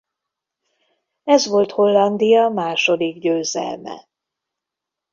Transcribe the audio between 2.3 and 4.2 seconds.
második győzelme.